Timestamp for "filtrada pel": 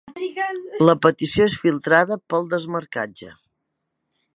1.65-2.51